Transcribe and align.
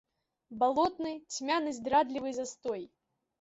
Балотны, 0.61 1.11
цьмяны, 1.35 1.75
здрадлівы 1.79 2.33
застой! 2.39 2.83